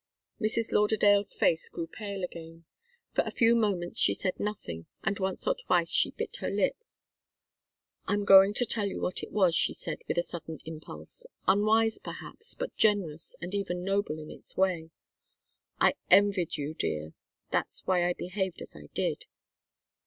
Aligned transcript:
Mrs. 0.41 0.71
Lauderdale's 0.71 1.35
face 1.35 1.69
grew 1.69 1.85
pale 1.85 2.23
again. 2.23 2.65
For 3.13 3.21
a 3.23 3.29
few 3.29 3.55
moments 3.55 3.99
she 3.99 4.15
said 4.15 4.39
nothing, 4.39 4.87
and 5.03 5.19
once 5.19 5.45
or 5.45 5.53
twice 5.53 5.91
she 5.91 6.09
bit 6.09 6.37
her 6.37 6.49
lip. 6.49 6.75
"I'm 8.07 8.25
going 8.25 8.55
to 8.55 8.65
tell 8.65 8.87
you 8.87 8.99
what 8.99 9.21
it 9.21 9.31
was," 9.31 9.53
she 9.53 9.75
said, 9.75 9.99
with 10.07 10.17
a 10.17 10.23
sudden 10.23 10.57
impulse 10.65 11.27
unwise, 11.47 11.99
perhaps, 11.99 12.55
but 12.55 12.75
generous 12.75 13.35
and 13.41 13.53
even 13.53 13.83
noble 13.83 14.17
in 14.17 14.31
its 14.31 14.57
way. 14.57 14.89
"I 15.79 15.93
envied 16.09 16.57
you, 16.57 16.73
dear. 16.73 17.13
That's 17.51 17.85
why 17.85 18.09
I 18.09 18.13
behaved 18.13 18.63
as 18.63 18.75
I 18.75 18.87
did." 18.95 19.27